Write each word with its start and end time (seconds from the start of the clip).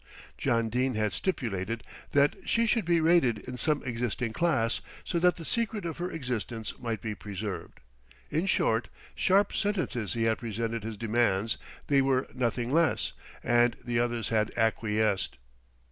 John 0.35 0.67
Dene 0.69 0.95
had 0.95 1.13
stipulated 1.13 1.83
that 2.13 2.33
she 2.43 2.65
should 2.65 2.85
be 2.85 2.99
rated 2.99 3.37
in 3.37 3.55
some 3.55 3.83
existing 3.83 4.33
class, 4.33 4.81
so 5.03 5.19
that 5.19 5.35
the 5.35 5.45
secret 5.45 5.85
of 5.85 5.99
her 5.99 6.09
existence 6.09 6.73
might 6.79 7.01
be 7.01 7.13
preserved. 7.13 7.81
In 8.31 8.47
short, 8.47 8.87
sharp 9.13 9.53
sentences 9.55 10.13
he 10.13 10.23
had 10.23 10.39
presented 10.39 10.83
his 10.83 10.97
demands, 10.97 11.59
they 11.85 12.01
were 12.01 12.25
nothing 12.33 12.73
less, 12.73 13.13
and 13.43 13.75
the 13.85 13.99
others 13.99 14.29
had 14.29 14.51
acquiesced. 14.57 15.37